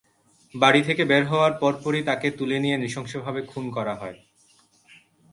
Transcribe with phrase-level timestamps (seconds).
[0.55, 4.17] বাড়ি থেকে বের হওয়ার পরপরই তাঁকে তুলে নিয়ে নৃশংসভাবে খুন করা হয়।